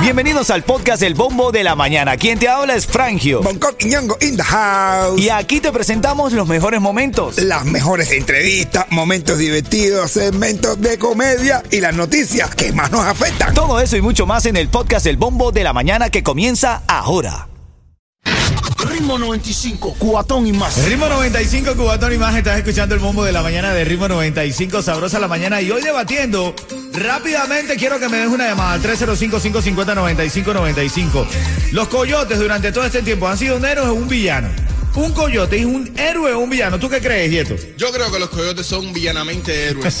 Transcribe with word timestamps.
Bienvenidos 0.00 0.50
al 0.50 0.62
podcast 0.62 1.02
El 1.02 1.14
Bombo 1.14 1.50
de 1.50 1.64
la 1.64 1.74
Mañana. 1.74 2.16
Quien 2.16 2.38
te 2.38 2.48
habla 2.48 2.76
es 2.76 2.86
Frangio. 2.86 3.42
Bangkok 3.42 3.74
y 3.80 3.86
Ñongo 3.86 4.16
in 4.20 4.36
the 4.36 4.42
house. 4.42 5.20
Y 5.20 5.30
aquí 5.30 5.60
te 5.60 5.72
presentamos 5.72 6.32
los 6.32 6.46
mejores 6.46 6.80
momentos. 6.80 7.38
Las 7.38 7.64
mejores 7.64 8.12
entrevistas, 8.12 8.86
momentos 8.90 9.38
divertidos, 9.38 10.12
segmentos 10.12 10.80
de 10.80 10.98
comedia 10.98 11.62
y 11.70 11.80
las 11.80 11.94
noticias 11.94 12.54
que 12.54 12.72
más 12.72 12.92
nos 12.92 13.04
afectan. 13.04 13.52
Todo 13.52 13.80
eso 13.80 13.96
y 13.96 14.00
mucho 14.00 14.26
más 14.26 14.46
en 14.46 14.56
el 14.56 14.68
podcast 14.68 15.06
El 15.06 15.16
Bombo 15.16 15.50
de 15.50 15.64
la 15.64 15.72
Mañana 15.72 16.08
que 16.08 16.22
comienza 16.22 16.82
ahora. 16.86 17.48
Ritmo 18.88 19.18
95, 19.18 19.94
cubatón 19.98 20.46
y 20.46 20.52
más. 20.52 20.84
Ritmo 20.84 21.08
95, 21.08 21.74
Cubatón 21.74 22.14
y 22.14 22.18
más. 22.18 22.34
Estás 22.36 22.58
escuchando 22.58 22.94
el 22.94 23.00
bombo 23.00 23.24
de 23.24 23.32
la 23.32 23.42
mañana 23.42 23.72
de 23.72 23.84
Ritmo 23.84 24.08
95, 24.08 24.82
Sabrosa 24.82 25.18
la 25.18 25.28
mañana. 25.28 25.60
Y 25.60 25.70
hoy 25.70 25.82
debatiendo, 25.82 26.54
rápidamente 26.96 27.76
quiero 27.76 28.00
que 28.00 28.08
me 28.08 28.16
des 28.18 28.28
una 28.28 28.48
llamada 28.48 28.72
al 28.72 28.82
305-550-9595. 28.82 31.26
Los 31.72 31.88
coyotes 31.88 32.38
durante 32.38 32.70
todo 32.72 32.84
este 32.84 33.02
tiempo 33.02 33.26
han 33.28 33.38
sido 33.38 33.56
un 33.56 33.64
héroe 33.64 33.88
o 33.88 33.94
un 33.94 34.08
villano. 34.08 34.48
Un 34.96 35.12
coyote 35.12 35.58
es 35.58 35.66
un 35.66 35.92
héroe 35.98 36.32
o 36.32 36.38
un 36.40 36.48
villano. 36.50 36.78
¿Tú 36.78 36.88
qué 36.88 37.00
crees, 37.00 37.30
Yeto? 37.30 37.54
Yo 37.76 37.92
creo 37.92 38.10
que 38.10 38.18
los 38.18 38.30
coyotes 38.30 38.66
son 38.66 38.92
villanamente 38.94 39.68
héroes. 39.68 40.00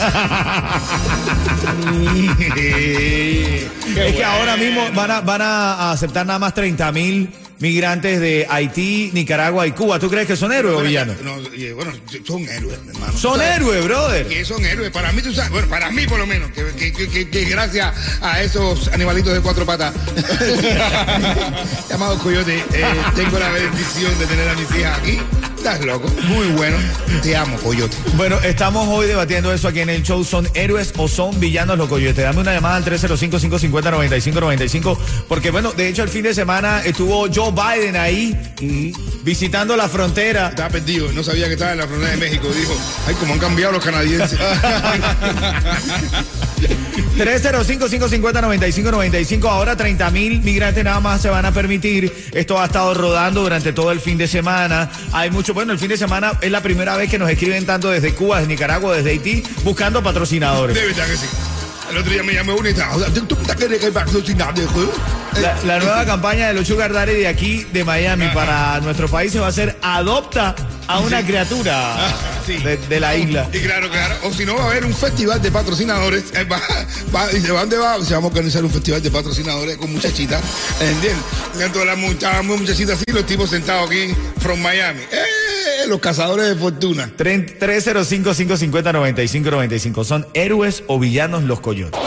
es 3.96 4.14
que 4.14 4.24
ahora 4.24 4.56
mismo 4.56 4.90
van 4.94 5.10
a, 5.10 5.20
van 5.20 5.42
a 5.42 5.92
aceptar 5.92 6.24
nada 6.26 6.38
más 6.38 6.54
30 6.54 6.92
mil 6.92 7.30
migrantes 7.58 8.20
de 8.20 8.46
Haití, 8.50 9.10
Nicaragua 9.14 9.66
y 9.66 9.72
Cuba. 9.72 9.98
¿Tú 9.98 10.10
crees 10.10 10.26
que 10.26 10.36
son 10.36 10.52
héroes 10.52 10.76
o 10.76 10.82
villanos? 10.82 11.16
No, 11.22 11.36
bueno, 11.74 11.92
son 12.26 12.42
héroes, 12.46 12.78
hermano. 12.86 13.16
Son 13.16 13.40
héroes, 13.40 13.82
brother. 13.84 14.26
Que 14.28 14.44
son 14.44 14.62
héroes. 14.64 14.90
Para 14.90 15.10
mí, 15.12 15.22
tú 15.22 15.32
sabes, 15.32 15.50
bueno, 15.50 15.66
para 15.68 15.90
mí 15.90 16.06
por 16.06 16.18
lo 16.18 16.26
menos, 16.26 16.50
que, 16.50 16.64
que- 16.76 16.92
que- 16.92 17.08
que- 17.08 17.30
que 17.30 17.44
gracias 17.46 17.94
a 18.20 18.42
esos 18.42 18.88
animalitos 18.88 19.32
de 19.32 19.40
cuatro 19.40 19.64
patas, 19.64 19.94
llamados 21.90 22.20
coyotes, 22.20 22.62
eh, 22.74 22.84
tengo 23.14 23.38
la 23.38 23.48
bendición 23.50 24.18
de 24.18 24.26
tener 24.26 24.48
a 24.50 24.54
mis 24.54 24.70
hijas 24.78 24.85
aquí. 24.86 25.55
Estás 25.66 25.84
loco, 25.84 26.08
muy 26.28 26.46
bueno. 26.50 26.76
Te 27.24 27.34
amo, 27.34 27.56
coyote. 27.56 27.96
Bueno, 28.14 28.38
estamos 28.44 28.86
hoy 28.86 29.08
debatiendo 29.08 29.52
eso 29.52 29.66
aquí 29.66 29.80
en 29.80 29.90
el 29.90 30.04
show. 30.04 30.22
¿Son 30.22 30.48
héroes 30.54 30.94
o 30.96 31.08
son 31.08 31.40
villanos 31.40 31.76
los 31.76 31.88
coyotes? 31.88 32.22
Dame 32.22 32.38
una 32.38 32.54
llamada 32.54 32.76
al 32.76 32.84
305-550-9595. 32.84 34.96
Porque, 35.28 35.50
bueno, 35.50 35.72
de 35.72 35.88
hecho, 35.88 36.04
el 36.04 36.08
fin 36.08 36.22
de 36.22 36.34
semana 36.34 36.82
estuvo 36.84 37.26
Joe 37.34 37.50
Biden 37.50 37.96
ahí 37.96 38.38
visitando 39.24 39.76
la 39.76 39.88
frontera. 39.88 40.50
Estaba 40.50 40.68
perdido, 40.68 41.10
no 41.10 41.24
sabía 41.24 41.48
que 41.48 41.54
estaba 41.54 41.72
en 41.72 41.78
la 41.78 41.88
frontera 41.88 42.12
de 42.12 42.18
México. 42.18 42.46
Dijo, 42.46 42.72
ay, 43.08 43.16
cómo 43.18 43.32
han 43.32 43.40
cambiado 43.40 43.72
los 43.72 43.84
canadienses. 43.84 44.38
305-550-9595. 47.16 49.48
Ahora 49.48 49.74
30 49.76 50.10
mil 50.10 50.42
migrantes 50.42 50.84
nada 50.84 51.00
más 51.00 51.22
se 51.22 51.30
van 51.30 51.46
a 51.46 51.52
permitir. 51.52 52.12
Esto 52.32 52.60
ha 52.60 52.66
estado 52.66 52.92
rodando 52.94 53.42
durante 53.42 53.72
todo 53.72 53.90
el 53.90 53.98
fin 54.00 54.18
de 54.18 54.28
semana. 54.28 54.90
Hay 55.12 55.30
mucho, 55.30 55.54
bueno, 55.56 55.72
el 55.72 55.78
fin 55.78 55.88
de 55.88 55.96
semana 55.96 56.34
es 56.42 56.50
la 56.50 56.60
primera 56.62 56.98
vez 56.98 57.08
que 57.10 57.18
nos 57.18 57.30
escriben 57.30 57.64
tanto 57.64 57.88
desde 57.90 58.12
Cuba, 58.12 58.40
desde 58.40 58.52
Nicaragua, 58.52 58.94
desde 58.94 59.08
Haití, 59.12 59.42
buscando 59.64 60.02
patrocinadores. 60.02 60.76
De 60.76 60.84
verdad 60.84 61.06
que 61.06 61.16
sí. 61.16 61.24
El 61.90 61.96
otro 61.96 62.12
día 62.12 62.22
me 62.22 62.34
llamó 62.34 62.54
una 62.56 62.68
y 62.68 62.72
estaba, 62.72 62.94
¿tú 63.06 63.36
quieres 63.56 63.80
que 63.80 63.90
patrocinar 63.90 64.52
de 64.52 64.66
juego? 64.66 64.92
La, 65.40 65.56
la 65.64 65.78
nueva 65.78 66.04
campaña 66.04 66.48
de 66.48 66.54
los 66.54 66.66
Sugar 66.68 66.92
Daddy 66.92 67.14
de 67.14 67.26
aquí, 67.28 67.64
de 67.72 67.84
Miami, 67.84 68.26
para 68.34 68.80
nuestro 68.80 69.08
país 69.08 69.32
se 69.32 69.38
va 69.38 69.46
a 69.46 69.48
hacer 69.48 69.78
adopta 69.80 70.54
a 70.88 70.98
una 70.98 71.24
criatura 71.24 71.96
Sí. 72.44 72.58
de, 72.58 72.76
de 72.76 73.00
la 73.00 73.16
isla. 73.16 73.48
Y 73.52 73.58
claro, 73.60 73.88
claro. 73.90 74.14
O 74.24 74.32
si 74.32 74.44
no, 74.44 74.56
va 74.56 74.64
a 74.64 74.66
haber 74.70 74.84
un 74.84 74.94
festival 74.94 75.40
de 75.42 75.50
patrocinadores. 75.50 76.24
Eh, 76.34 76.44
Va, 76.44 76.60
va- 77.14 77.28
dice, 77.28 77.50
¿va 77.50 77.60
¿dónde 77.60 77.76
va? 77.76 78.04
Se 78.04 78.14
va 78.14 78.20
a 78.22 78.26
organizar 78.26 78.64
un 78.64 78.70
festival 78.70 79.02
de 79.02 79.10
patrocinadores 79.10 79.76
con 79.78 79.90
muchachitas. 79.92 80.42
¿Entiendes? 80.80 81.24
Entonces 81.54 81.86
las 81.86 82.44
mu- 82.44 82.56
muchachitas 82.56 82.96
así, 82.96 83.04
los 83.12 83.26
tipos 83.26 83.50
sentados 83.50 83.88
aquí, 83.90 84.14
from 84.40 84.60
Miami. 84.60 85.00
¡Eh! 85.10 85.25
Los 85.88 86.00
cazadores 86.00 86.48
de 86.48 86.56
fortuna. 86.56 87.10
305-550-9595. 87.18 90.04
¿Son 90.04 90.26
héroes 90.34 90.82
o 90.86 90.98
villanos 90.98 91.44
los 91.44 91.60
coyotes? 91.60 91.98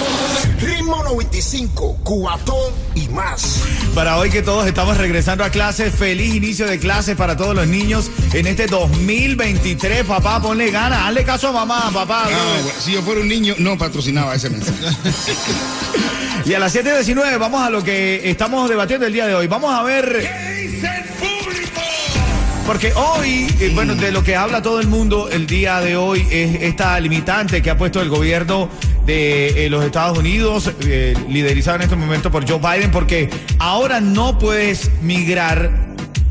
Ritmo 0.60 1.04
95, 1.04 1.98
cubatón 2.04 2.74
y 2.96 3.08
más. 3.10 3.64
Para 3.96 4.18
hoy 4.18 4.30
que 4.30 4.42
todos 4.42 4.68
estamos 4.68 4.98
regresando 4.98 5.44
a 5.44 5.50
clases, 5.50 5.94
feliz 5.96 6.36
inicio 6.36 6.68
de 6.68 6.80
clases 6.80 7.16
para 7.16 7.38
todos 7.38 7.56
los 7.56 7.68
niños 7.68 8.12
en 8.34 8.48
este 8.48 8.68
2023. 8.68 10.04
Papá, 10.04 10.42
ponle 10.42 10.72
ganas, 10.72 11.08
hazle 11.08 11.24
caso 11.24 11.48
a 11.50 11.54
mamá, 11.54 11.90
papá. 11.94 12.24
Ah, 12.26 12.30
bueno, 12.64 12.80
si 12.80 12.94
yo 12.94 13.02
fuera 13.02 13.22
un 13.22 13.30
niño, 13.30 13.56
no 13.58 13.78
patrocinaba 13.78 14.36
ese 14.36 14.50
mensaje. 14.50 14.80
Y 16.46 16.54
a 16.54 16.60
las 16.60 16.74
7.19 16.74 17.38
vamos 17.38 17.62
a 17.62 17.70
lo 17.70 17.84
que 17.84 18.30
estamos 18.30 18.70
debatiendo 18.70 19.06
el 19.06 19.12
día 19.14 19.28
de 19.28 19.36
hoy. 19.36 19.48
Vamos 19.48 19.74
a 19.74 19.84
ver... 19.84 20.59
Porque 22.70 22.94
hoy, 22.94 23.48
eh, 23.60 23.72
bueno, 23.74 23.96
de 23.96 24.12
lo 24.12 24.24
que 24.24 24.36
habla 24.36 24.62
todo 24.62 24.80
el 24.80 24.86
mundo 24.86 25.28
el 25.28 25.48
día 25.48 25.82
de 25.82 25.98
hoy 25.98 26.28
es 26.30 26.62
esta 26.62 27.00
limitante 27.00 27.64
que 27.64 27.72
ha 27.72 27.78
puesto 27.80 28.00
el 28.00 28.10
gobierno 28.10 28.70
de 29.08 29.66
eh, 29.66 29.70
los 29.72 29.84
Estados 29.84 30.20
Unidos, 30.20 30.72
eh, 30.82 31.16
liderizado 31.30 31.78
en 31.78 31.82
este 31.82 31.96
momento 31.96 32.30
por 32.30 32.48
Joe 32.48 32.60
Biden, 32.60 32.92
porque 32.92 33.28
ahora 33.58 34.00
no 34.00 34.38
puedes 34.38 34.92
migrar 35.02 35.72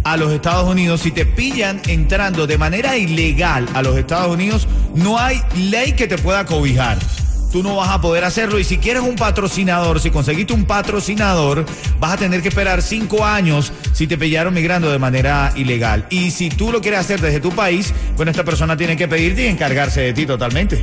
a 0.05 0.17
los 0.17 0.33
Estados 0.33 0.71
Unidos. 0.71 1.01
Si 1.01 1.11
te 1.11 1.27
pillan 1.27 1.83
entrando 1.89 2.47
de 2.47 2.57
manera 2.57 2.97
ilegal 2.97 3.69
a 3.75 3.83
los 3.83 3.99
Estados 3.99 4.33
Unidos, 4.33 4.69
no 4.95 5.19
hay 5.19 5.43
ley 5.57 5.95
que 5.95 6.07
te 6.07 6.19
pueda 6.19 6.45
cobijar. 6.45 6.99
Tú 7.53 7.63
no 7.63 7.77
vas 7.77 7.89
a 7.89 8.01
poder 8.01 8.25
hacerlo 8.25 8.59
y 8.59 8.65
si 8.65 8.77
quieres 8.77 9.03
un 9.03 9.17
patrocinador, 9.17 10.01
si 10.01 10.11
conseguiste 10.11 10.53
un 10.53 10.67
patrocinador, 10.67 11.65
vas 11.99 12.13
a 12.13 12.17
tener 12.19 12.43
que 12.43 12.49
esperar 12.49 12.83
cinco 12.83 13.25
años 13.25 13.73
si 13.95 14.07
te 14.07 14.19
pillaron 14.19 14.53
migrando 14.53 14.91
de 14.93 14.99
manera 14.99 15.53
ilegal. 15.57 16.07
Y 16.11 16.31
si 16.31 16.51
tú 16.51 16.71
lo 16.71 16.83
quieres 16.83 17.01
hacer 17.01 17.21
desde 17.23 17.41
tu 17.41 17.51
país, 17.53 17.95
bueno, 18.17 18.31
esta 18.31 18.45
persona 18.45 18.77
tiene 18.77 18.97
que 18.99 19.09
pedirte 19.09 19.45
y 19.45 19.47
encargarse 19.47 20.01
de 20.03 20.13
ti 20.13 20.27
totalmente. 20.27 20.83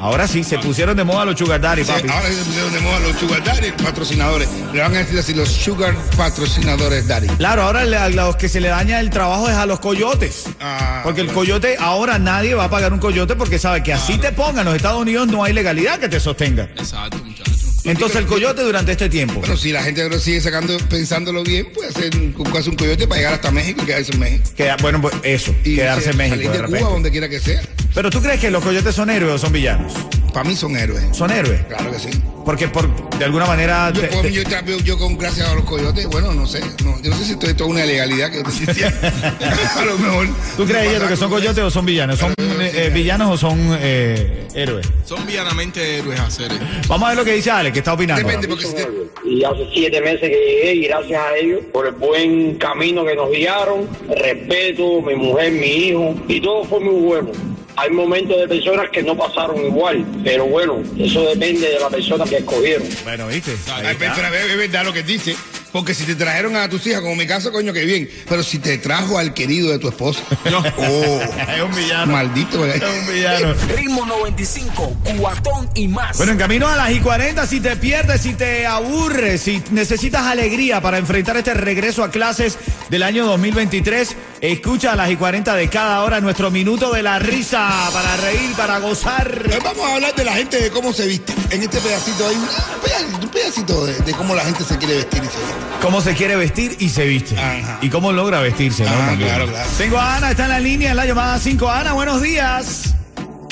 Ahora 0.00 0.28
sí, 0.28 0.44
se 0.44 0.58
pusieron 0.58 0.96
de 0.96 1.02
moda 1.04 1.24
los 1.24 1.36
sugar 1.38 1.60
daddy, 1.60 1.84
Sí, 1.84 1.90
papi. 1.90 2.08
ahora 2.08 2.28
se 2.30 2.44
pusieron 2.44 2.72
de 2.72 2.80
moda 2.80 2.98
los 3.00 3.16
sugar 3.18 3.42
daddy 3.44 3.72
patrocinadores. 3.72 4.48
Le 4.72 4.80
van 4.80 4.94
a 4.94 4.98
decir 4.98 5.18
así 5.18 5.34
los 5.34 5.48
sugar 5.48 5.94
patrocinadores 6.16 7.08
daddy. 7.08 7.26
Claro, 7.36 7.62
ahora 7.62 7.80
a 7.82 8.08
los 8.08 8.36
que 8.36 8.48
se 8.48 8.60
le 8.60 8.68
daña 8.68 9.00
el 9.00 9.10
trabajo 9.10 9.48
es 9.48 9.56
a 9.56 9.66
los 9.66 9.80
coyotes. 9.80 10.44
Ah, 10.60 11.00
porque 11.02 11.20
el 11.20 11.32
coyote, 11.32 11.76
ahora 11.80 12.18
nadie 12.18 12.54
va 12.54 12.64
a 12.64 12.70
pagar 12.70 12.92
un 12.92 12.98
coyote 13.00 13.34
porque 13.34 13.58
sabe 13.58 13.82
que 13.82 13.92
así 13.92 14.18
te 14.18 14.30
pongan 14.32 14.64
los 14.66 14.76
Estados 14.76 15.02
Unidos 15.02 15.26
no 15.26 15.42
hay 15.42 15.52
legalidad 15.72 15.98
que 16.00 16.08
te 16.08 16.20
sostenga. 16.20 16.64
Exacto, 16.76 17.18
muchacho. 17.24 17.52
Entonces 17.84 18.16
el 18.18 18.26
coyote 18.26 18.62
durante 18.62 18.92
este 18.92 19.08
tiempo. 19.08 19.34
Bueno, 19.38 19.56
si 19.56 19.70
la 19.70 19.82
gente 19.82 20.02
ahora 20.02 20.18
sigue 20.18 20.40
sacando, 20.40 20.76
pensándolo 20.88 21.44
bien, 21.44 21.70
puede 21.72 21.90
hacer 21.90 22.16
un, 22.16 22.32
coyote 22.32 23.06
para 23.06 23.18
llegar 23.20 23.34
hasta 23.34 23.50
México 23.52 23.82
y 23.82 23.86
quedarse 23.86 24.12
en 24.12 24.18
México. 24.18 24.44
Queda- 24.56 24.76
bueno, 24.82 25.00
pues 25.00 25.14
eso, 25.22 25.54
Y 25.62 25.76
quedarse 25.76 26.10
en 26.10 26.16
salir 26.16 26.30
México 26.36 26.52
de 26.52 26.58
de 26.58 26.64
Cuba, 26.64 26.66
repente. 26.78 26.92
donde 26.92 27.10
quiera 27.12 27.28
que 27.28 27.38
sea. 27.38 27.62
Pero 27.94 28.10
tú 28.10 28.20
crees 28.20 28.40
que 28.40 28.50
los 28.50 28.62
coyotes 28.64 28.94
son 28.94 29.08
héroes 29.10 29.34
o 29.34 29.38
son 29.38 29.52
villanos? 29.52 29.92
Para 30.36 30.50
mí 30.50 30.54
son 30.54 30.76
héroes. 30.76 31.02
Son 31.12 31.30
héroes. 31.30 31.62
Claro 31.64 31.90
que 31.90 31.98
sí. 31.98 32.10
Porque 32.44 32.68
por, 32.68 32.86
de 33.18 33.24
alguna 33.24 33.46
manera... 33.46 33.90
Yo, 33.90 34.02
te- 34.02 34.08
por 34.08 34.20
te- 34.20 34.28
mí, 34.28 34.34
yo, 34.34 34.42
yo, 34.42 34.78
yo 34.84 34.98
con 34.98 35.16
gracias 35.16 35.48
a 35.48 35.54
los 35.54 35.64
coyotes, 35.64 36.06
bueno, 36.08 36.34
no 36.34 36.46
sé. 36.46 36.60
No, 36.84 37.00
yo 37.00 37.08
no 37.08 37.16
sé 37.16 37.24
si 37.24 37.32
esto 37.32 37.46
es 37.46 37.56
toda 37.56 37.70
una 37.70 37.86
ilegalidad 37.86 38.30
que 38.30 38.40
existía. 38.40 38.88
a 39.76 39.84
lo 39.86 39.96
mejor. 39.96 40.28
¿Tú 40.58 40.66
crees, 40.66 40.92
Yeto, 40.92 41.08
que 41.08 41.16
son 41.16 41.30
coyotes 41.30 41.64
o 41.64 41.70
son 41.70 41.86
villanos? 41.86 42.18
¿Son 42.18 42.34
eh, 42.36 42.70
sí, 42.70 42.78
eh, 42.78 42.90
villanos 42.92 43.30
o 43.32 43.36
son 43.38 43.78
eh, 43.80 44.46
héroes? 44.54 44.86
Son 45.06 45.26
villanamente 45.26 46.00
héroes 46.00 46.20
a 46.20 46.30
seres. 46.30 46.58
Vamos 46.86 47.06
a 47.06 47.08
ver 47.12 47.16
lo 47.18 47.24
que 47.24 47.32
dice 47.32 47.50
Ale, 47.50 47.72
que 47.72 47.78
está 47.78 47.94
opinando. 47.94 48.22
Depende, 48.22 48.46
porque 48.46 48.66
si 48.66 48.74
te, 48.74 48.86
y 49.24 49.42
hace 49.42 49.66
siete 49.72 50.02
meses 50.02 50.20
que 50.20 50.28
llegué 50.28 50.74
y 50.74 50.86
gracias 50.86 51.18
a 51.18 51.34
ellos 51.34 51.60
por 51.72 51.86
el 51.86 51.94
buen 51.94 52.56
camino 52.56 53.06
que 53.06 53.16
nos 53.16 53.30
guiaron, 53.30 53.88
respeto, 54.14 55.00
mi 55.00 55.14
mujer, 55.14 55.50
mi 55.52 55.66
hijo 55.66 56.14
y 56.28 56.42
todo 56.42 56.62
fue 56.64 56.80
muy 56.80 57.00
bueno. 57.00 57.30
Hay 57.76 57.90
momentos 57.90 58.38
de 58.38 58.48
personas 58.48 58.88
que 58.90 59.02
no 59.02 59.16
pasaron 59.16 59.64
igual, 59.64 60.04
pero 60.24 60.46
bueno, 60.46 60.82
eso 60.98 61.26
depende 61.26 61.68
de 61.68 61.78
la 61.78 61.90
persona 61.90 62.24
que 62.24 62.36
escogieron. 62.36 62.88
Bueno, 63.04 63.28
¿viste? 63.28 63.54
Ahí 63.72 63.86
está. 63.86 64.06
es 64.06 64.56
verdad 64.56 64.84
lo 64.84 64.92
que 64.92 65.02
dice. 65.02 65.36
Porque 65.72 65.94
si 65.94 66.04
te 66.04 66.14
trajeron 66.14 66.56
a 66.56 66.68
tus 66.68 66.86
hijas, 66.86 67.00
como 67.02 67.14
mi 67.16 67.26
caso, 67.26 67.52
coño, 67.52 67.72
que 67.72 67.84
bien. 67.84 68.08
Pero 68.28 68.42
si 68.42 68.58
te 68.58 68.78
trajo 68.78 69.18
al 69.18 69.34
querido 69.34 69.70
de 69.70 69.78
tu 69.78 69.88
esposa. 69.88 70.22
Oh, 70.78 71.20
Es 71.20 71.62
un 71.62 71.74
villano. 71.74 72.12
maldito. 72.12 72.64
Es 72.66 72.82
un 72.82 73.12
villano. 73.14 73.54
Ritmo 73.76 74.06
95, 74.06 74.96
cubatón 75.04 75.68
y 75.74 75.88
más. 75.88 76.16
Bueno, 76.16 76.32
en 76.32 76.38
camino 76.38 76.66
a 76.68 76.76
las 76.76 76.90
y 76.92 77.00
40, 77.00 77.46
si 77.46 77.60
te 77.60 77.76
pierdes, 77.76 78.20
si 78.22 78.34
te 78.34 78.66
aburres, 78.66 79.42
si 79.42 79.62
necesitas 79.70 80.22
alegría 80.26 80.80
para 80.80 80.98
enfrentar 80.98 81.36
este 81.36 81.54
regreso 81.54 82.02
a 82.04 82.10
clases 82.10 82.58
del 82.88 83.02
año 83.02 83.26
2023, 83.26 84.16
escucha 84.40 84.92
a 84.92 84.96
las 84.96 85.10
y 85.10 85.16
40 85.16 85.54
de 85.54 85.68
cada 85.68 86.02
hora 86.02 86.20
nuestro 86.20 86.50
minuto 86.50 86.92
de 86.92 87.02
la 87.02 87.18
risa 87.18 87.68
para 87.92 88.16
reír, 88.18 88.54
para 88.56 88.78
gozar. 88.78 89.42
Hoy 89.46 89.58
Vamos 89.62 89.84
a 89.86 89.94
hablar 89.94 90.14
de 90.14 90.24
la 90.24 90.32
gente, 90.34 90.60
de 90.60 90.70
cómo 90.70 90.92
se 90.92 91.06
viste. 91.06 91.34
En 91.50 91.62
este 91.62 91.78
pedacito 91.80 92.28
hay 92.28 92.36
un 92.36 92.46
pedacito, 92.82 93.18
un 93.22 93.28
pedacito 93.28 93.86
de, 93.86 93.94
de 94.00 94.12
cómo 94.12 94.34
la 94.34 94.44
gente 94.44 94.64
se 94.64 94.76
quiere 94.78 94.94
vestir 94.96 95.22
y 95.22 95.26
se 95.26 95.38
viste. 95.38 95.55
Cómo 95.82 96.00
se 96.00 96.14
quiere 96.14 96.36
vestir 96.36 96.76
y 96.80 96.88
se 96.88 97.04
viste. 97.06 97.38
Ajá. 97.38 97.78
Y 97.80 97.88
cómo 97.90 98.10
logra 98.12 98.40
vestirse, 98.40 98.84
¿no? 98.84 98.90
Ah, 98.90 99.06
También. 99.08 99.28
claro, 99.30 99.46
claro. 99.46 99.70
Tengo 99.78 99.98
a 99.98 100.16
Ana, 100.16 100.30
está 100.32 100.44
en 100.44 100.50
la 100.50 100.60
línea, 100.60 100.90
en 100.90 100.96
la 100.96 101.06
llamada 101.06 101.38
5. 101.38 101.70
Ana, 101.70 101.92
buenos 101.92 102.20
días. 102.22 102.94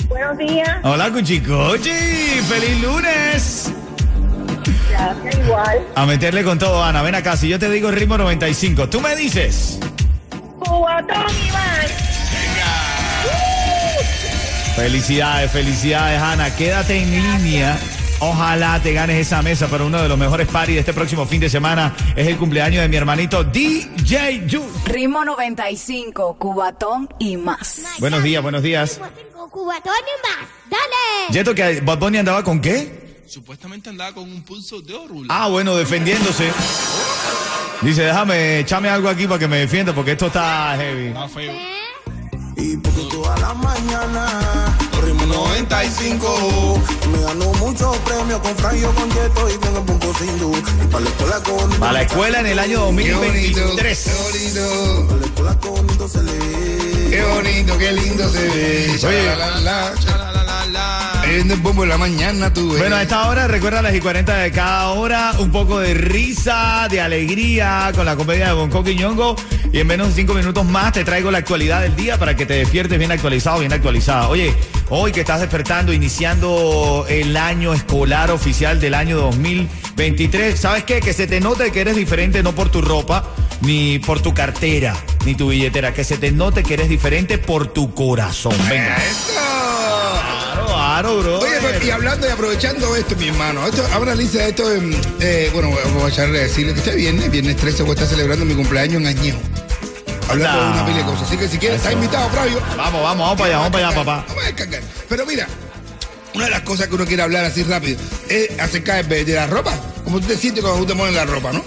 Buenos 0.09 0.37
días. 0.39 0.69
Hola, 0.83 1.11
Cuchicochi. 1.11 1.91
¡Feliz 1.91 2.81
lunes! 2.83 3.73
Gracias, 4.91 5.39
igual. 5.45 5.79
A 5.95 6.06
meterle 6.06 6.45
con 6.45 6.59
todo, 6.59 6.83
Ana. 6.83 7.03
Ven 7.03 7.15
acá, 7.15 7.37
si 7.37 7.49
yo 7.49 7.59
te 7.59 7.69
digo 7.71 7.91
ritmo 7.91 8.17
95, 8.19 8.89
tú 8.89 9.01
me 9.01 9.15
dices. 9.17 9.79
Cubatón 10.59 11.25
más. 11.53 11.91
Felicidades, 14.77 15.51
felicidades, 15.53 16.21
Ana. 16.21 16.55
Quédate 16.55 17.01
en 17.01 17.11
línea. 17.11 17.79
Ojalá 18.21 18.81
te 18.83 18.93
ganes 18.93 19.19
esa 19.27 19.43
mesa 19.43 19.69
para 19.69 19.85
uno 19.85 20.01
de 20.01 20.09
los 20.09 20.17
mejores 20.17 20.47
parties 20.49 20.77
de 20.77 20.81
este 20.81 20.93
próximo 20.93 21.27
fin 21.27 21.41
de 21.41 21.51
semana. 21.51 21.95
Es 22.17 22.27
el 22.27 22.37
cumpleaños 22.37 22.83
de 22.83 22.89
mi 22.89 22.97
hermanito 22.97 23.45
DJ 23.45 24.47
Yu. 24.47 24.63
Ritmo 24.87 25.25
95, 25.25 26.37
Cubatón 26.39 27.09
y 27.19 27.37
más. 27.37 27.83
Buenos 27.99 28.23
días, 28.23 28.43
buenos 28.43 28.63
días. 28.63 29.01
Cubatón 29.51 29.93
y 29.95 30.27
más. 30.27 30.49
Dale. 30.71 31.33
Yeto, 31.33 31.55
que 31.55 31.81
Bad 31.81 31.99
Bunny 31.99 32.19
andaba 32.19 32.43
con 32.43 32.61
qué? 32.61 33.23
Supuestamente 33.27 33.91
andaba 33.91 34.13
con 34.13 34.25
un 34.25 34.43
pulso 34.43 34.81
de 34.81 34.95
oro. 34.95 35.15
Ah, 35.29 35.49
bueno, 35.49 35.77
defendiéndose. 35.77 36.51
Dice, 37.83 38.03
déjame, 38.05 38.61
échame 38.61 38.89
algo 38.89 39.09
aquí 39.09 39.27
para 39.27 39.39
que 39.39 39.49
me 39.49 39.59
defienda 39.59 39.95
porque 39.95 40.13
esto 40.13 40.27
está 40.27 40.77
heavy. 40.77 41.09
Está 41.09 41.29
feo. 41.29 41.53
Y 42.57 42.77
porque 42.77 43.03
toda 43.11 43.37
la 43.39 43.55
mañana 43.55 44.77
ritmo 45.05 45.27
95 45.27 46.83
Me 47.12 47.23
ganó 47.23 47.53
muchos 47.55 47.97
premios 47.99 48.41
con 48.41 48.56
Franjo, 48.56 48.93
con 48.95 49.09
Yeto 49.11 49.49
y 49.51 49.59
con 49.59 49.77
el 49.77 49.83
punto 49.83 50.12
sin 50.19 50.39
duda 50.39 50.59
Y 50.83 50.87
para 50.87 51.05
la 51.05 51.11
escuela 51.11 51.41
con 51.43 51.71
Para 51.79 51.93
la 51.93 52.03
escuela 52.03 52.41
en 52.41 52.47
el 52.47 52.59
año 52.59 52.79
Qué 52.97 53.15
bonito, 53.15 53.61
2023. 53.61 54.05
qué 54.05 54.12
bonito, 54.23 55.06
Para 55.09 55.21
la 55.21 55.27
escuela 55.27 55.59
con 55.61 56.09
se 56.09 56.23
lee 56.23 56.95
qué 57.11 57.23
bonito, 57.23 57.79
qué 57.79 57.93
lindo 57.93 58.29
se 58.29 58.43
ve. 58.49 58.99
Oye. 59.06 59.27
La, 59.27 59.37
la, 59.37 59.61
la, 59.61 59.95
La, 60.05 60.33
la, 60.33 60.43
la, 60.43 60.67
la. 60.67 61.21
Prende 61.23 61.55
el 61.55 61.61
bombo 61.61 61.85
en 61.85 61.89
la 61.91 61.97
mañana, 61.99 62.53
tú. 62.53 62.75
eh. 62.75 62.79
Bueno, 62.79 62.97
a 62.97 63.03
esta 63.03 63.29
hora, 63.29 63.47
recuerda 63.47 63.83
las 63.83 63.95
y 63.95 64.01
40 64.01 64.37
de 64.37 64.51
cada 64.51 64.89
hora, 64.91 65.33
un 65.39 65.53
poco 65.53 65.79
de 65.79 65.95
risa, 65.95 66.89
de 66.91 67.01
alegría 67.01 67.93
con 67.95 68.05
la 68.05 68.17
comedia 68.17 68.49
de 68.49 68.53
Bonco 68.55 68.83
Quiñongo. 68.83 69.37
Y 69.75 69.81
en 69.81 69.88
menos 69.88 70.06
de 70.06 70.15
cinco 70.15 70.35
minutos 70.35 70.65
más 70.65 70.93
te 70.93 71.03
traigo 71.03 71.32
la 71.32 71.38
actualidad 71.38 71.81
del 71.81 71.97
día 71.97 72.17
para 72.17 72.37
que 72.37 72.47
te 72.47 72.55
despiertes 72.55 72.97
bien 72.97 73.11
actualizado, 73.11 73.59
bien 73.59 73.73
actualizada. 73.73 74.29
Oye, 74.29 74.55
hoy 74.88 75.11
que 75.11 75.19
estás 75.19 75.41
despertando, 75.41 75.93
iniciando 75.93 77.05
el 77.09 77.37
año 77.37 77.75
escolar 77.75 78.31
oficial 78.31 78.79
del 78.79 78.94
año 78.94 79.17
2023, 79.17 80.61
¿sabes 80.61 80.85
qué? 80.85 81.00
Que 81.00 81.12
se 81.12 81.26
te 81.26 81.41
note 81.41 81.73
que 81.73 81.81
eres 81.81 81.97
diferente 81.97 82.41
no 82.44 82.55
por 82.55 82.69
tu 82.69 82.82
ropa, 82.82 83.29
ni 83.62 83.99
por 83.99 84.23
tu 84.23 84.32
cartera, 84.32 84.94
ni 85.26 85.35
tu 85.35 85.49
billetera, 85.49 85.93
que 85.93 86.05
se 86.05 86.19
te 86.19 86.31
note 86.31 86.62
que 86.62 86.75
eres 86.75 86.88
diferente 86.88 87.38
por 87.38 87.67
tu 87.67 87.93
corazón. 87.94 88.55
Venga. 88.70 88.97
Claro, 90.67 91.19
bro. 91.19 91.41
Oye, 91.41 91.56
pues, 91.61 91.85
y 91.85 91.91
hablando 91.91 92.29
y 92.29 92.31
aprovechando 92.31 92.94
esto, 92.94 93.17
mi 93.17 93.27
hermano, 93.27 93.67
esto, 93.67 93.85
ahora 93.93 94.15
Lisa, 94.15 94.47
esto, 94.47 94.70
em, 94.70 94.94
eh, 95.19 95.50
bueno, 95.53 95.70
voy 95.94 96.05
a 96.05 96.09
echarle 96.09 96.38
a 96.38 96.43
decirle 96.43 96.75
que 96.75 96.79
este 96.79 96.94
viernes, 96.94 97.29
viernes 97.29 97.56
13, 97.56 97.82
voy 97.82 97.91
a 97.91 97.94
estar 97.94 98.06
celebrando 98.06 98.44
mi 98.44 98.55
cumpleaños 98.55 99.00
en 99.00 99.09
Añejo. 99.09 99.41
Hablando 100.29 100.59
de 100.59 100.65
Anda. 100.65 100.82
una 100.82 100.87
pila 100.87 100.99
de 100.99 101.05
cosas. 101.05 101.29
Así 101.29 101.37
que 101.37 101.49
si 101.49 101.59
quieres, 101.59 101.79
está 101.79 101.93
invitado, 101.93 102.29
Flavio. 102.31 102.61
Vamos, 102.76 103.03
vamos, 103.03 103.19
vamos 103.19 103.38
para 103.38 103.49
allá, 103.49 103.56
vamos 103.59 103.73
para 103.73 103.88
allá, 103.88 103.97
papá. 103.97 104.25
Vamos 104.29 104.44
a 104.44 104.47
descargar. 104.47 104.82
Pero 105.09 105.26
mira, 105.26 105.49
una 106.35 106.44
de 106.44 106.50
las 106.50 106.62
cosas 106.62 106.88
que 106.88 106.94
uno 106.94 107.05
quiere 107.06 107.23
hablar 107.23 107.44
así 107.44 107.62
rápido 107.62 107.99
es 108.29 108.59
acerca 108.59 109.03
de, 109.03 109.25
de 109.25 109.35
la 109.35 109.47
ropa. 109.47 109.73
Como 110.05 110.21
tú 110.21 110.26
te 110.26 110.37
sientes 110.37 110.62
cuando 110.62 110.81
tú 110.81 110.87
te 110.87 110.94
pones 110.99 111.15
la 111.15 111.25
ropa, 111.25 111.53
¿no? 111.53 111.62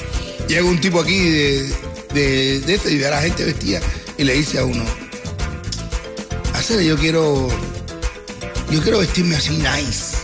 Llega 0.47 0.63
un 0.63 0.79
tipo 0.79 1.01
aquí 1.01 1.17
de, 1.29 1.75
de, 2.13 2.59
de 2.61 2.73
esto 2.75 2.89
y 2.89 2.97
ve 2.97 3.07
a 3.07 3.11
la 3.11 3.21
gente 3.21 3.43
vestida 3.45 3.79
y 4.17 4.23
le 4.23 4.33
dice 4.33 4.59
a 4.59 4.65
uno, 4.65 4.83
hacer 6.53 6.81
yo 6.81 6.97
quiero, 6.97 7.47
yo 8.71 8.81
quiero 8.81 8.99
vestirme 8.99 9.35
así 9.35 9.51
nice. 9.51 10.17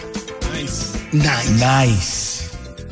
Nice. 0.53 0.83
Nice. 1.12 1.51
Nice. 1.51 2.44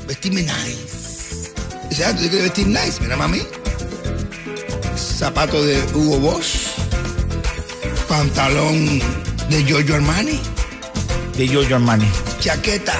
Vestirme 0.08 0.42
nice. 0.44 1.52
Dice, 1.90 2.06
ah, 2.06 2.16
¿tú 2.16 2.24
te 2.24 2.30
quieres 2.30 2.44
vestir 2.44 2.68
nice? 2.68 3.00
Mira, 3.02 3.18
mami. 3.18 3.42
Zapato 4.98 5.64
de 5.64 5.82
Hugo 5.94 6.20
Boss. 6.20 6.72
Pantalón 8.08 9.00
de 9.50 9.64
Giorgio 9.66 9.96
Armani. 9.96 10.40
De 11.38 11.48
Giorgio 11.48 11.76
Armani. 11.78 12.08
chaqueta 12.40 12.96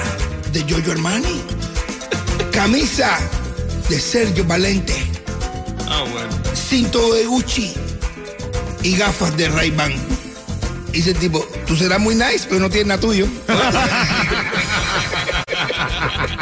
de 0.52 0.62
Giorgio 0.64 0.92
Armani, 0.92 1.40
camisa 2.52 3.18
de 3.88 3.98
Sergio 3.98 4.44
Valente, 4.44 4.94
Ah, 5.88 6.04
bueno. 6.12 6.28
cinto 6.54 7.12
de 7.14 7.24
Gucci 7.24 7.72
y 8.82 8.96
gafas 8.96 9.34
de 9.36 9.48
Ray-Ban. 9.48 9.92
Dice 10.92 11.10
el 11.12 11.16
tipo, 11.16 11.40
tú 11.66 11.74
serás 11.74 11.98
muy 11.98 12.14
nice, 12.14 12.46
pero 12.48 12.60
no 12.60 12.68
tienes 12.70 12.86
nada 12.88 13.00
tuyo. 13.00 13.26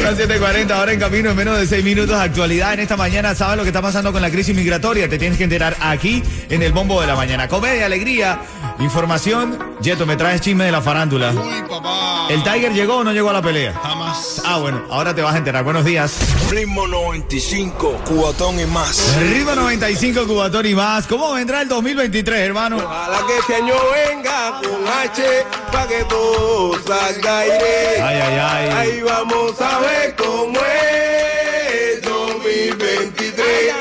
Las 0.00 0.18
7:40, 0.18 0.70
ahora 0.70 0.92
en 0.92 1.00
camino 1.00 1.30
en 1.30 1.36
menos 1.36 1.58
de 1.58 1.66
6 1.66 1.84
minutos. 1.84 2.16
Actualidad 2.16 2.74
en 2.74 2.80
esta 2.80 2.96
mañana. 2.96 3.34
¿Sabes 3.34 3.56
lo 3.56 3.62
que 3.62 3.70
está 3.70 3.82
pasando 3.82 4.12
con 4.12 4.22
la 4.22 4.30
crisis 4.30 4.54
migratoria? 4.54 5.08
Te 5.08 5.18
tienes 5.18 5.38
que 5.38 5.44
enterar 5.44 5.76
aquí 5.80 6.22
en 6.48 6.62
el 6.62 6.72
bombo 6.72 7.00
de 7.00 7.06
la 7.06 7.16
mañana. 7.16 7.48
Comedia, 7.48 7.86
alegría, 7.86 8.40
información. 8.78 9.58
Yeto, 9.80 10.06
me 10.06 10.16
traes 10.16 10.40
chisme 10.40 10.64
de 10.64 10.72
la 10.72 10.80
farándula. 10.82 11.30
Uy, 11.32 11.62
papá. 11.68 12.26
¿El 12.30 12.42
Tiger 12.42 12.72
llegó 12.72 12.96
o 12.96 13.04
no 13.04 13.12
llegó 13.12 13.30
a 13.30 13.34
la 13.34 13.42
pelea? 13.42 13.74
Jamás. 13.82 14.42
Ah, 14.46 14.58
bueno, 14.58 14.82
ahora 14.90 15.14
te 15.14 15.22
vas 15.22 15.34
a 15.34 15.38
enterar. 15.38 15.62
Buenos 15.64 15.84
días. 15.84 16.16
Ritmo 16.50 16.86
95, 16.86 18.00
Cubatón 18.04 18.60
y 18.60 18.66
más 18.66 19.16
Ritmo 19.18 19.54
95, 19.54 20.26
Cubatón 20.26 20.66
y 20.66 20.74
más. 20.74 21.06
¿Cómo 21.06 21.32
vendrá 21.32 21.62
el 21.62 21.68
2023, 21.68 22.40
hermano? 22.40 22.76
Ojalá 22.76 23.26
que 23.26 23.38
este 23.38 23.56
año 23.56 23.74
venga 23.92 24.60
con 24.62 24.88
H 24.88 25.22
para 25.70 25.86
que 25.86 26.04
todo 26.04 26.72
salga 26.82 27.38
aire. 27.40 28.02
Ay, 28.02 28.20
ay, 28.22 28.38
ay. 28.38 28.68
Ahí 28.70 29.00
vamos 29.02 29.60
a 29.60 29.78
ver 29.80 30.16
cómo 30.16 30.58
es 30.58 32.02
2023. 32.02 33.74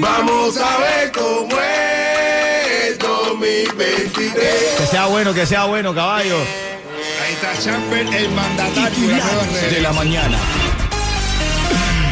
Vamos 0.00 0.56
a 0.58 0.78
ver 0.78 1.12
cómo 1.12 1.56
es 1.58 1.85
Que 4.86 4.92
sea 4.92 5.06
bueno, 5.06 5.34
que 5.34 5.46
sea 5.46 5.64
bueno, 5.64 5.92
caballo. 5.92 6.38
Ahí 6.38 7.32
está 7.32 7.58
Champer, 7.60 8.06
el 8.06 8.30
mandatario 8.30 9.08
de 9.08 9.16
la 9.16 9.24
nueva 9.24 9.42
de 9.42 9.80
la 9.80 9.90
revelación. 9.90 9.96
mañana. 9.96 10.38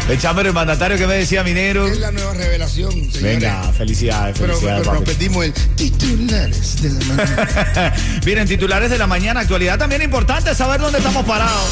El 0.09 0.19
chamber, 0.21 0.47
el 0.49 0.53
mandatario 0.53 0.99
que 0.99 1.06
me 1.06 1.15
decía 1.15 1.44
Minero. 1.44 1.87
Es 1.87 2.00
la 2.00 2.11
nueva 2.11 2.35
revelación, 2.35 2.91
señores. 2.91 3.23
Venga, 3.23 3.62
felicidades, 3.75 4.37
felicidades, 4.37 4.88
pero 4.88 5.05
perdimos 5.05 5.44
el 5.44 5.53
titulares 5.76 6.82
de 6.82 6.91
la 6.91 7.15
mañana. 7.15 7.94
Miren, 8.26 8.49
titulares 8.49 8.91
de 8.91 8.99
la 8.99 9.06
mañana, 9.06 9.41
actualidad 9.41 9.79
también 9.79 10.03
importante 10.03 10.53
saber 10.53 10.81
dónde 10.81 10.99
estamos 10.99 11.25
parados. 11.25 11.70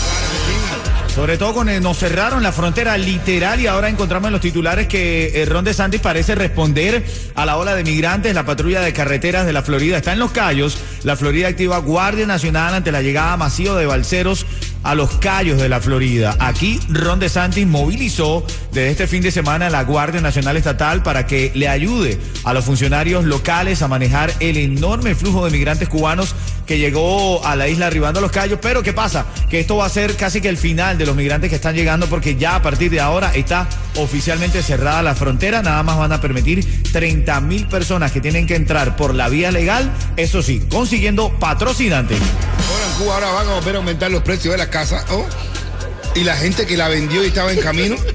Sobre 1.15 1.37
todo 1.37 1.53
con 1.53 1.69
el- 1.69 1.83
nos 1.83 1.99
cerraron 1.99 2.43
la 2.43 2.53
frontera 2.53 2.97
literal 2.97 3.61
y 3.61 3.67
ahora 3.67 3.91
encontramos 3.91 4.29
en 4.29 4.33
los 4.33 4.41
titulares 4.41 4.87
que 4.89 5.43
eh, 5.43 5.45
Ron 5.45 5.63
DeSantis 5.63 6.01
parece 6.01 6.35
responder 6.35 7.05
a 7.35 7.45
la 7.45 7.59
ola 7.59 7.75
de 7.75 7.85
migrantes. 7.85 8.35
La 8.35 8.47
patrulla 8.47 8.81
de 8.81 8.95
carreteras 8.95 9.45
de 9.45 9.53
la 9.53 9.61
Florida 9.63 9.99
está 9.99 10.15
en 10.15 10.19
Los 10.21 10.31
Cayos. 10.33 10.79
La 11.05 11.15
Florida 11.17 11.49
activa 11.49 11.77
Guardia 11.79 12.27
Nacional 12.27 12.73
ante 12.73 12.93
la 12.93 13.03
llegada 13.03 13.37
masiva 13.37 13.77
de 13.79 13.85
balseros 13.85 14.47
a 14.83 14.95
los 14.95 15.11
Cayos 15.17 15.61
de 15.61 15.69
la 15.69 15.81
Florida. 15.81 16.37
Aquí 16.39 16.81
Ron 16.89 17.21
DeSantis 17.21 17.67
movilizó 17.67 18.45
desde 18.73 18.91
este 18.91 19.07
fin 19.07 19.23
de 19.23 19.31
semana 19.31 19.71
la 19.71 19.85
Guardia 19.85 20.21
Nacional 20.21 20.57
Estatal 20.57 21.03
para 21.03 21.27
que 21.27 21.53
le 21.55 21.69
ayude 21.69 22.19
a 22.45 22.53
los 22.53 22.65
funcionarios 22.65 23.25
locales 23.25 23.83
a 23.83 23.89
manejar 23.89 24.33
el 24.41 24.57
enorme 24.57 25.15
flujo 25.15 25.45
de 25.45 25.51
migrantes 25.51 25.89
cubanos 25.89 26.35
que 26.67 26.79
llegó 26.79 27.45
a 27.45 27.57
la 27.57 27.69
isla 27.69 27.87
arribando 27.87 28.19
a 28.19 28.23
los 28.23 28.33
Cayos. 28.33 28.59
Pero 28.63 28.83
¿qué 28.83 28.93
pasa? 28.93 29.27
Que 29.51 29.61
esto 29.61 29.77
va 29.77 29.87
a 29.87 29.91
ser 29.91 30.17
casi 30.17 30.41
que 30.41 30.49
el 30.49 30.57
final 30.57 30.99
de 30.99 31.07
los 31.07 31.17
migrantes 31.17 31.51
que 31.51 31.57
están 31.57 31.75
llegando 31.75 32.07
porque 32.07 32.37
ya 32.37 32.57
a 32.57 32.63
partir 32.63 32.91
de 32.91 33.01
ahora 33.01 33.33
está 33.35 33.69
oficialmente 33.97 34.63
cerrada 34.63 35.03
la 35.03 35.15
frontera. 35.15 35.63
Nada 35.63 35.83
más 35.83 35.99
van 35.99 36.13
a 36.13 36.21
permitir 36.21 36.83
30 36.93 37.41
mil 37.41 37.67
personas 37.69 38.13
que 38.13 38.21
tienen 38.21 38.47
que 38.47 38.57
entrar 38.57 38.97
por 38.97 39.15
la 39.15 39.29
vía 39.29 39.51
legal, 39.51 39.91
eso 40.17 40.43
sí, 40.43 40.63
consiguiendo 40.71 41.31
patrocinantes. 41.39 42.19
Cuba 42.99 43.15
ahora 43.15 43.31
van 43.31 43.49
a 43.49 43.55
volver 43.55 43.75
a 43.75 43.79
aumentar 43.79 44.11
los 44.11 44.23
precios 44.23 44.53
de 44.53 44.59
las 44.59 44.69
casas. 44.69 45.05
¿oh? 45.11 45.27
Y 46.15 46.25
la 46.25 46.37
gente 46.37 46.67
que 46.67 46.77
la 46.77 46.89
vendió 46.89 47.23
y 47.25 47.29
estaba 47.29 47.53
en 47.53 47.61
camino. 47.61 47.97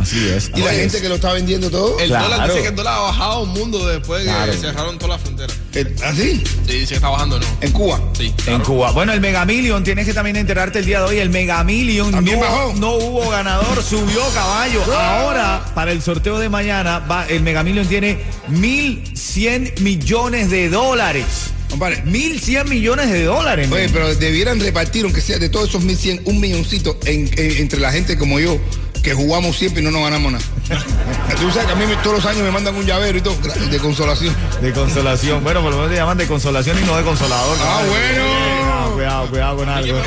Así 0.00 0.28
es. 0.28 0.50
Y 0.54 0.60
la 0.60 0.72
gente 0.72 1.00
que 1.00 1.08
lo 1.08 1.14
está 1.14 1.32
vendiendo 1.32 1.70
todo. 1.70 1.98
El 1.98 2.08
Claro. 2.08 2.28
dólar 2.28 2.48
dice 2.48 2.62
que 2.62 2.68
el 2.68 2.74
dólar 2.76 2.94
ha 2.94 3.00
bajado 3.02 3.42
un 3.42 3.50
mundo 3.50 3.86
después 3.86 4.20
de 4.24 4.30
que 4.30 4.34
Claro. 4.36 4.52
cerraron 4.54 4.98
todas 4.98 5.16
las 5.16 5.20
fronteras. 5.22 5.56
Eh, 5.74 5.96
¿Así? 6.04 6.42
Sí, 6.66 6.72
dice 6.72 6.88
que 6.88 6.94
está 6.96 7.08
bajando, 7.08 7.38
¿no? 7.38 7.46
En 7.60 7.72
Cuba. 7.72 8.00
Sí. 8.16 8.34
En 8.46 8.60
Cuba. 8.62 8.90
Bueno, 8.92 9.12
el 9.12 9.20
Mega 9.20 9.44
Million, 9.44 9.84
tienes 9.84 10.04
que 10.06 10.12
también 10.12 10.36
enterarte 10.36 10.80
el 10.80 10.84
día 10.86 11.00
de 11.00 11.06
hoy. 11.06 11.18
El 11.18 11.30
Mega 11.30 11.62
Million 11.64 12.10
También 12.10 12.40
no, 12.40 12.46
bajó. 12.46 12.72
no 12.74 12.92
hubo 12.96 13.30
ganador, 13.30 13.82
subió 13.82 14.20
caballo. 14.34 14.82
Ahora, 14.98 15.64
para 15.74 15.92
el 15.92 16.02
sorteo 16.02 16.38
de 16.38 16.48
mañana, 16.48 16.98
va, 17.00 17.26
el 17.28 17.42
Mega 17.42 17.62
Million 17.62 17.86
tiene 17.86 18.18
1.100 18.50 19.80
millones 19.80 20.50
de 20.50 20.68
dólares. 20.68 21.24
Compadre. 21.70 22.02
1.100 22.04 22.68
millones 22.68 23.10
de 23.10 23.24
dólares. 23.24 23.68
Oye, 23.70 23.88
pero 23.92 24.14
debieran 24.14 24.60
repartir, 24.60 25.04
aunque 25.04 25.20
sea 25.20 25.38
de 25.38 25.48
todos 25.48 25.68
esos 25.68 25.82
1100, 25.82 26.22
un 26.24 26.40
milloncito 26.40 26.98
en- 27.04 27.28
en- 27.36 27.56
entre 27.58 27.80
la 27.80 27.92
gente 27.92 28.16
como 28.16 28.38
yo, 28.40 28.58
que 29.02 29.14
jugamos 29.14 29.56
siempre 29.56 29.82
y 29.82 29.84
no 29.84 29.90
nos 29.90 30.02
ganamos 30.02 30.32
nada. 30.32 30.44
Tú 31.40 31.50
sabes 31.50 31.66
que 31.66 31.72
a 31.72 31.76
mí 31.76 31.86
me- 31.86 31.96
todos 31.96 32.16
los 32.16 32.26
años 32.26 32.42
me 32.42 32.50
mandan 32.50 32.74
un 32.74 32.86
llavero 32.86 33.18
y 33.18 33.20
todo, 33.20 33.36
de 33.70 33.78
consolación. 33.78 34.34
De 34.62 34.72
consolación. 34.72 35.44
Bueno, 35.44 35.60
por 35.62 35.70
lo 35.70 35.76
menos 35.76 35.90
te 35.92 35.96
llaman 35.96 36.18
de 36.18 36.26
consolación 36.26 36.78
y 36.82 36.84
no 36.86 36.96
de 36.96 37.02
consolador. 37.04 37.56
Ah, 37.60 37.82
bueno. 37.88 38.55
Cuidado, 38.96 39.28
cuidado, 39.28 39.56
con 39.58 39.68
algo. 39.68 40.02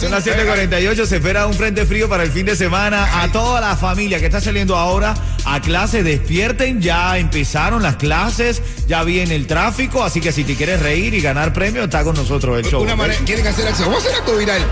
Son 0.00 0.10
las 0.10 0.24
7:48, 0.24 1.04
se 1.06 1.16
espera 1.16 1.46
un 1.46 1.52
frente 1.52 1.84
frío 1.84 2.08
para 2.08 2.22
el 2.22 2.30
fin 2.32 2.46
de 2.46 2.56
semana. 2.56 3.22
A 3.22 3.30
toda 3.30 3.60
la 3.60 3.76
familia 3.76 4.18
que 4.18 4.24
está 4.24 4.40
saliendo 4.40 4.74
ahora 4.74 5.12
a 5.44 5.60
clase, 5.60 6.02
despierten, 6.02 6.80
ya 6.80 7.18
empezaron 7.18 7.82
las 7.82 7.96
clases, 7.96 8.62
ya 8.86 9.04
viene 9.04 9.34
el 9.34 9.46
tráfico, 9.46 10.02
así 10.02 10.22
que 10.22 10.32
si 10.32 10.44
te 10.44 10.56
quieres 10.56 10.80
reír 10.80 11.12
y 11.12 11.20
ganar 11.20 11.52
premio, 11.52 11.84
está 11.84 12.02
con 12.04 12.16
nosotros 12.16 12.58
el 12.58 12.64
show. 12.64 12.80
Una 12.80 12.94
hacer 12.94 13.68
acción. 13.68 13.88
Vamos 13.90 14.02
a 14.02 14.08
hacer 14.08 14.20
algo 14.22 14.36
viral. 14.38 14.62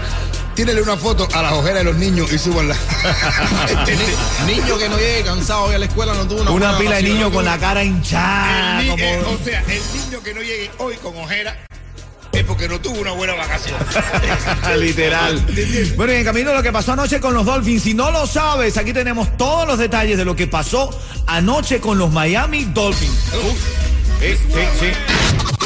Tírenle 0.54 0.80
una 0.80 0.96
foto 0.96 1.28
a 1.34 1.42
las 1.42 1.52
ojeras 1.52 1.78
de 1.80 1.84
los 1.84 1.96
niños 1.96 2.32
y 2.32 2.38
súbanla. 2.38 2.74
Ni- 4.46 4.54
Niño 4.54 4.78
que 4.78 4.88
no 4.88 4.96
llegue 4.96 5.22
cansado 5.22 5.64
hoy 5.64 5.74
a 5.74 5.78
la 5.78 5.84
escuela 5.84 6.14
no 6.14 6.26
tuvo 6.26 6.40
una 6.42 6.50
Una 6.50 6.78
pila 6.78 6.96
de 6.96 7.02
niños 7.02 7.30
con 7.30 7.44
la 7.44 7.58
cara 7.58 7.84
hinchada. 7.84 8.80
El 8.80 8.84
ni- 8.86 8.90
como- 8.90 9.04
eh, 9.04 9.22
o 9.38 9.44
sea, 9.44 9.60
el 9.68 9.82
niño 10.00 10.22
que 10.22 10.32
no 10.34 10.40
llegue 10.40 10.70
hoy 10.78 10.94
con 10.96 11.14
ojera 11.18 11.56
es 12.40 12.46
porque 12.46 12.68
no 12.68 12.80
tuvo 12.80 13.00
una 13.00 13.12
buena 13.12 13.34
vacación. 13.34 13.78
Literal. 14.78 15.44
Bueno, 15.96 16.12
y 16.12 16.16
en 16.16 16.24
camino 16.24 16.54
lo 16.54 16.62
que 16.62 16.72
pasó 16.72 16.92
anoche 16.92 17.20
con 17.20 17.34
los 17.34 17.44
Dolphins. 17.44 17.82
Si 17.82 17.94
no 17.94 18.10
lo 18.10 18.26
sabes, 18.26 18.76
aquí 18.76 18.92
tenemos 18.92 19.36
todos 19.36 19.66
los 19.66 19.78
detalles 19.78 20.18
de 20.18 20.24
lo 20.24 20.34
que 20.34 20.46
pasó 20.46 20.90
anoche 21.26 21.80
con 21.80 21.98
los 21.98 22.10
Miami 22.10 22.64
Dolphins. 22.64 23.30
Sí, 24.20 24.36
sí, 24.36 24.60
sí. 24.80 24.92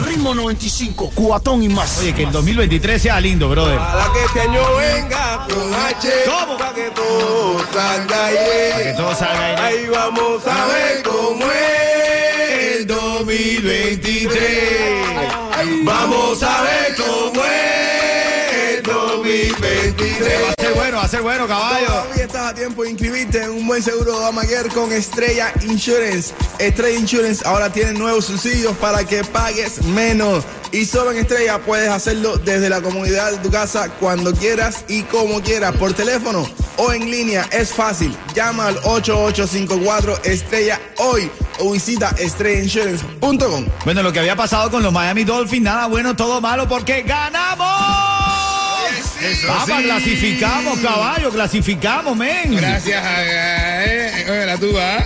Ritmo 0.04 0.35
95, 0.35 1.12
cuatón 1.14 1.62
y 1.62 1.69
más. 1.69 1.99
Oye, 1.99 2.12
que 2.12 2.25
el 2.25 2.33
2023 2.33 3.02
sea 3.02 3.21
lindo, 3.21 3.49
brother. 3.49 3.78
Para 3.78 4.12
que 4.12 4.25
este 4.25 4.40
año 4.40 4.61
venga 4.76 5.47
con 5.49 5.75
H. 5.75 6.09
¿Cómo? 6.26 6.59
Para 6.59 6.75
que 6.75 6.90
todo 6.90 7.59
salga 7.73 8.07
Para 8.07 8.83
que 8.83 8.95
todo 8.97 9.14
salga 9.14 9.47
aire. 9.47 9.62
Ahí 9.62 9.87
vamos 9.88 10.47
a 10.47 10.66
ver 10.66 11.02
cómo 11.02 11.45
es 11.47 12.78
El 12.78 12.87
2023. 12.87 15.44
Vamos 15.85 16.42
a 16.42 16.62
ver 16.62 16.94
cómo 16.97 17.42
es 17.44 18.76
el 18.76 18.83
2023. 18.83 20.42
Va 20.42 20.50
a 20.50 20.62
ser 20.62 20.75
bueno, 20.75 20.97
va 20.99 21.02
a 21.04 21.09
ser 21.09 21.23
bueno, 21.23 21.47
caballo. 21.47 21.87
Todavía 21.87 22.25
estás 22.25 22.47
a 22.50 22.54
tiempo 22.54 22.83
de 22.83 22.90
inscribirte 22.90 23.42
en 23.42 23.50
un 23.50 23.66
buen 23.66 23.83
seguro 23.83 24.21
de 24.21 24.26
Amaguer 24.26 24.68
con 24.68 24.92
Estrella 24.92 25.52
Insurance. 25.62 26.35
Estrella 26.59 26.99
Insurance 26.99 27.47
ahora 27.47 27.71
tiene 27.71 27.94
nuevos 27.94 28.26
subsidios 28.26 28.76
para 28.76 29.04
que 29.04 29.25
pagues 29.25 29.83
menos. 29.85 30.44
Y 30.71 30.85
solo 30.85 31.12
en 31.12 31.18
Estrella 31.18 31.59
puedes 31.61 31.88
hacerlo 31.88 32.37
desde 32.37 32.68
la 32.68 32.83
comodidad 32.83 33.33
de 33.33 33.38
tu 33.38 33.50
casa 33.50 33.88
cuando 34.00 34.35
quieras 34.35 34.85
y 34.88 35.02
como 35.04 35.40
quieras, 35.40 35.75
por 35.76 35.94
teléfono 35.94 36.47
o 36.76 36.92
en 36.92 37.11
línea. 37.11 37.49
Es 37.52 37.73
fácil. 37.73 38.14
Llama 38.35 38.66
al 38.66 38.78
8854 38.85 40.25
Estrella 40.25 40.80
hoy 40.99 41.30
o 41.61 41.73
visita 41.73 42.14
estrellainsurance.com. 42.18 43.66
Bueno, 43.84 44.02
lo 44.02 44.12
que 44.12 44.20
había 44.20 44.37
pasado 44.37 44.70
con 44.70 44.82
los 44.82 44.92
Miami 44.92 45.25
Dolphins, 45.25 45.62
nada 45.62 45.87
bueno, 45.87 46.14
todo 46.16 46.40
malo, 46.40 46.68
porque 46.68 47.02
ganamos. 47.02 48.14
Papá, 49.46 49.82
clasificamos, 49.82 50.78
caballo, 50.80 51.30
clasificamos, 51.30 52.16
men. 52.16 52.56
Gracias 52.56 53.02
a. 53.04 53.25
Eh, 53.25 54.26
oye, 54.28 54.46
la 54.46 54.58
tuba. 54.58 55.04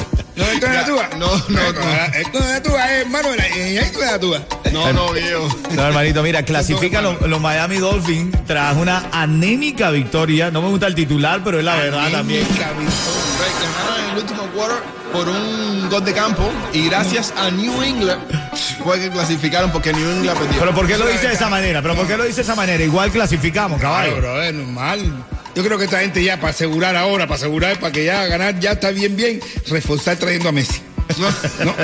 No, 0.40 0.46
esto 0.52 0.66
es 0.66 0.72
la 0.74 0.84
tuba. 0.84 1.08
No, 1.18 1.26
no, 1.48 1.72
no. 1.72 1.80
Esto 2.14 2.38
es 2.38 2.44
la 2.46 2.62
tuba, 2.62 2.92
hermano. 2.92 3.28
Esto 3.34 4.02
es 4.04 4.10
la 4.10 4.18
tuba. 4.18 4.40
No, 4.72 4.92
no, 4.92 5.12
viejo. 5.12 5.48
No, 5.72 5.82
hermanito, 5.86 6.22
mira, 6.22 6.42
clasifican 6.50 7.04
los, 7.04 7.20
los 7.22 7.40
Miami 7.40 7.76
Dolphins 7.78 8.36
tras 8.46 8.76
una 8.76 9.04
anémica 9.12 9.90
victoria. 9.90 10.50
No 10.50 10.62
me 10.62 10.68
gusta 10.68 10.86
el 10.86 10.94
titular, 10.94 11.40
pero 11.44 11.58
es 11.58 11.64
la 11.64 11.76
verdad 11.76 12.10
también. 12.10 12.44
Right, 12.46 12.60
Ganaron 13.62 14.04
en 14.04 14.10
el 14.10 14.18
último 14.18 14.42
quarter 14.54 14.78
por 15.12 15.28
un 15.28 15.88
gol 15.90 16.04
de 16.04 16.12
campo 16.12 16.48
y 16.72 16.86
gracias 16.88 17.34
a 17.36 17.50
New 17.50 17.82
England 17.82 18.20
fue 18.84 19.00
que 19.00 19.10
clasificaron 19.10 19.70
porque 19.72 19.92
New 19.92 20.08
England 20.08 20.38
perdió. 20.38 20.60
Pero 20.60 20.74
¿por 20.74 20.86
qué 20.86 20.96
lo 20.96 21.06
dice 21.08 21.26
de 21.28 21.34
esa 21.34 21.48
manera? 21.48 21.82
¿Pero 21.82 21.96
por 21.96 22.06
qué 22.06 22.16
lo 22.16 22.22
dice 22.24 22.36
de 22.36 22.42
esa 22.42 22.54
manera? 22.54 22.82
Igual 22.84 23.10
clasificamos, 23.10 23.80
Claro, 23.80 23.94
caballo. 23.94 24.16
bro, 24.18 24.42
es 24.42 24.54
normal. 24.54 25.12
Yo 25.54 25.64
creo 25.64 25.78
que 25.78 25.84
esta 25.84 26.00
gente 26.00 26.22
ya, 26.22 26.38
para 26.38 26.50
asegurar 26.50 26.96
ahora, 26.96 27.26
para 27.26 27.36
asegurar, 27.36 27.78
para 27.80 27.92
que 27.92 28.04
ya 28.04 28.26
ganar, 28.26 28.58
ya 28.60 28.72
está 28.72 28.90
bien, 28.90 29.16
bien, 29.16 29.40
reforzar 29.68 30.16
trayendo 30.16 30.48
a 30.48 30.52
Messi. 30.52 30.80
No, 31.18 31.28
no. 31.64 31.74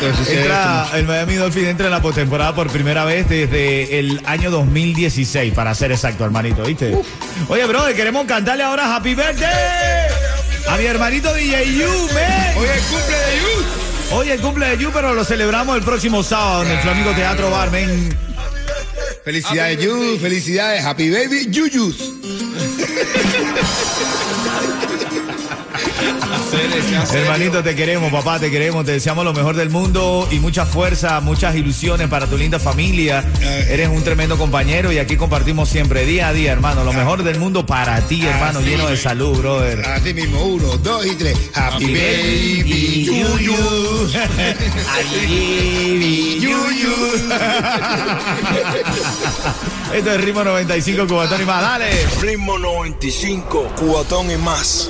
Entonces, 0.00 0.38
Entra, 0.38 0.88
el 0.94 1.06
Miami 1.06 1.34
Dolphins 1.34 1.68
entra 1.68 1.86
en 1.86 1.92
la 1.92 2.00
postemporada 2.00 2.54
por 2.54 2.70
primera 2.70 3.04
vez 3.04 3.28
desde 3.28 3.98
el 3.98 4.22
año 4.24 4.50
2016, 4.50 5.52
para 5.52 5.74
ser 5.74 5.92
exacto, 5.92 6.24
hermanito, 6.24 6.62
¿viste? 6.62 6.96
Oye, 7.48 7.66
brother, 7.66 7.94
queremos 7.94 8.24
cantarle 8.24 8.62
ahora 8.62 8.96
Happy 8.96 9.14
Birthday 9.14 10.08
a 10.68 10.76
mi 10.76 10.86
hermanito 10.86 11.34
DJ 11.34 11.78
Yu, 11.78 11.88
man. 12.14 12.56
Hoy 12.56 12.68
es 12.74 12.82
cumple 12.82 13.16
de 13.16 13.36
Yus. 13.36 13.90
Hoy 14.12 14.30
el 14.30 14.40
cumple 14.40 14.66
de 14.66 14.78
Yu, 14.78 14.90
pero 14.92 15.14
lo 15.14 15.24
celebramos 15.24 15.76
el 15.76 15.82
próximo 15.82 16.22
sábado 16.22 16.64
en 16.64 16.70
el 16.72 16.78
Flamengo 16.78 17.12
Teatro 17.12 17.50
Bar, 17.50 17.70
Felicidades, 19.30 19.84
Yus. 19.84 20.20
Felicidades, 20.20 20.84
Happy 20.84 21.08
Baby, 21.08 21.46
Yuyus. 21.52 22.12
Hermanito, 27.12 27.62
te 27.62 27.74
queremos, 27.74 28.10
papá, 28.12 28.38
te 28.38 28.50
queremos, 28.50 28.84
te 28.84 28.92
deseamos 28.92 29.24
lo 29.24 29.32
mejor 29.32 29.56
del 29.56 29.70
mundo 29.70 30.28
y 30.30 30.38
mucha 30.38 30.66
fuerza, 30.66 31.20
muchas 31.20 31.54
ilusiones 31.54 32.08
para 32.08 32.26
tu 32.26 32.36
linda 32.36 32.58
familia. 32.58 33.24
Eres 33.68 33.88
un 33.88 34.02
tremendo 34.02 34.36
compañero 34.36 34.92
y 34.92 34.98
aquí 34.98 35.16
compartimos 35.16 35.68
siempre, 35.68 36.04
día 36.04 36.28
a 36.28 36.32
día, 36.32 36.52
hermano, 36.52 36.84
lo 36.84 36.92
mejor 36.92 37.22
del 37.22 37.38
mundo 37.38 37.66
para 37.66 38.00
ti, 38.02 38.26
hermano, 38.26 38.58
Así 38.60 38.68
lleno 38.68 38.88
de 38.88 38.96
salud, 38.96 39.38
brother. 39.38 39.80
Así 39.86 40.12
mismo, 40.14 40.42
uno, 40.44 40.76
dos 40.78 41.06
y 41.06 41.14
tres. 41.14 41.36
Happy, 41.54 41.84
Baby, 41.84 43.04
Yuyus. 43.04 44.14
Esto 49.94 50.12
es 50.12 50.20
Ritmo 50.20 50.44
95 50.44 51.06
Cubatón 51.06 51.42
y 51.42 51.44
más, 51.44 51.62
dale. 51.62 51.90
Ritmo 52.20 52.58
95, 52.58 53.72
cuatón 53.76 54.30
y 54.30 54.36
más. 54.36 54.88